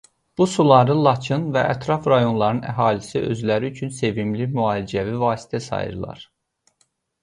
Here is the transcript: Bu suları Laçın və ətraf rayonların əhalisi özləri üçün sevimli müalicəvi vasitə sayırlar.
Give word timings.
Bu 0.39 0.45
suları 0.53 0.95
Laçın 1.07 1.45
və 1.57 1.65
ətraf 1.73 2.09
rayonların 2.13 2.63
əhalisi 2.71 3.23
özləri 3.29 3.73
üçün 3.75 3.95
sevimli 4.01 4.51
müalicəvi 4.59 5.17
vasitə 5.29 5.67
sayırlar. 5.71 6.31